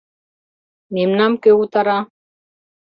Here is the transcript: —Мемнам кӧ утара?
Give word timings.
—Мемнам 0.93 1.33
кӧ 1.43 1.51
утара? 1.61 1.99